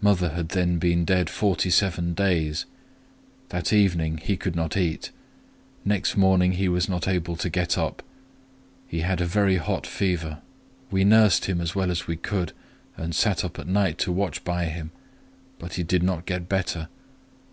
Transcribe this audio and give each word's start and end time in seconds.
Mother 0.00 0.30
had 0.30 0.48
then 0.48 0.78
been 0.80 1.04
dead 1.04 1.30
forty 1.30 1.70
seven 1.70 2.12
days. 2.12 2.66
That 3.50 3.72
evening 3.72 4.16
he 4.16 4.36
could 4.36 4.56
not 4.56 4.76
eat. 4.76 5.12
Next 5.84 6.16
morning 6.16 6.54
he 6.54 6.68
was 6.68 6.88
not 6.88 7.06
able 7.06 7.36
to 7.36 7.48
get 7.48 7.78
up;—he 7.78 9.02
had 9.02 9.20
a 9.20 9.24
very 9.24 9.54
hot 9.58 9.86
fever: 9.86 10.38
we 10.90 11.04
nursed 11.04 11.44
him 11.44 11.60
as 11.60 11.76
well 11.76 11.92
as 11.92 12.08
we 12.08 12.16
could, 12.16 12.52
and 12.96 13.14
sat 13.14 13.44
up 13.44 13.56
at 13.56 13.68
night 13.68 13.98
to 13.98 14.10
watch 14.10 14.42
by 14.42 14.64
him; 14.64 14.90
but 15.60 15.74
he 15.74 15.84
did 15.84 16.02
not 16.02 16.26
get 16.26 16.48
better. 16.48 16.88